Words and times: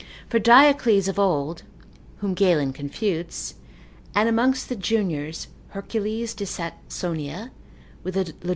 For 0.29 0.39
Diocles 0.39 1.07
of 1.07 1.19
old, 1.19 1.61
(whom 2.21 2.33
Galen 2.33 2.73
confutes,) 2.73 3.53
and 4.15 4.27
amongst 4.27 4.67
the 4.67 4.75
juniors, 4.75 5.47
Hercules 5.67 6.33
de 6.33 6.45
Saxonia, 6.47 7.51
with 8.03 8.15
Lod. 8.43 8.49